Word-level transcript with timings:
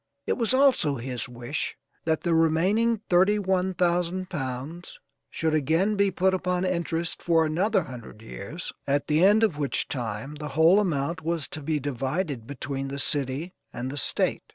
It 0.25 0.33
was 0.33 0.51
also 0.51 0.95
his 0.95 1.29
wish 1.29 1.77
that 2.05 2.21
the 2.21 2.33
remaining 2.33 3.01
thirty 3.07 3.37
one 3.37 3.75
thousand 3.75 4.31
pounds 4.31 4.99
should 5.29 5.53
again 5.53 5.95
be 5.95 6.09
put 6.09 6.33
upon 6.33 6.65
interest 6.65 7.21
for 7.21 7.45
another 7.45 7.83
hundred 7.83 8.19
years, 8.23 8.73
at 8.87 9.05
the 9.05 9.23
end 9.23 9.43
of 9.43 9.59
which 9.59 9.87
time 9.87 10.33
the 10.33 10.47
whole 10.57 10.79
amount 10.79 11.21
was 11.21 11.47
to 11.49 11.61
be 11.61 11.79
divided 11.79 12.47
between 12.47 12.87
the 12.87 12.97
city 12.97 13.53
and 13.71 13.91
the 13.91 13.95
State. 13.97 14.41